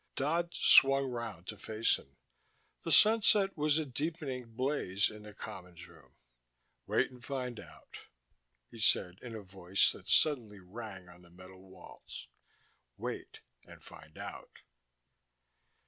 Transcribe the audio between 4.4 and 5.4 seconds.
blaze in the